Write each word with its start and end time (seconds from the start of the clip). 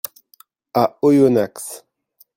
À 0.73 0.97
Oyonnax. 1.03 1.85